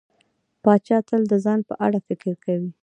[0.63, 2.69] پاچا تل د ځان په اړه فکر کوي.